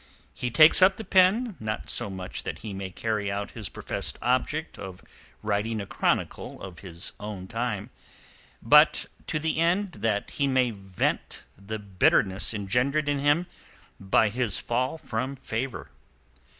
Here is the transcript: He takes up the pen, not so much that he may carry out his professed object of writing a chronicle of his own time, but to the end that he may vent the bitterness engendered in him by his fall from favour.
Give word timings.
He 0.33 0.49
takes 0.49 0.81
up 0.81 0.97
the 0.97 1.03
pen, 1.03 1.55
not 1.59 1.87
so 1.87 2.09
much 2.09 2.41
that 2.41 2.59
he 2.65 2.73
may 2.73 2.89
carry 2.89 3.31
out 3.31 3.51
his 3.51 3.69
professed 3.69 4.17
object 4.19 4.79
of 4.79 5.03
writing 5.43 5.79
a 5.79 5.85
chronicle 5.85 6.59
of 6.59 6.79
his 6.79 7.11
own 7.19 7.45
time, 7.45 7.91
but 8.63 9.05
to 9.27 9.37
the 9.37 9.59
end 9.59 9.91
that 9.91 10.31
he 10.31 10.47
may 10.47 10.71
vent 10.71 11.43
the 11.55 11.77
bitterness 11.77 12.51
engendered 12.51 13.07
in 13.07 13.19
him 13.19 13.45
by 13.99 14.29
his 14.29 14.57
fall 14.57 14.97
from 14.97 15.35
favour. 15.35 15.91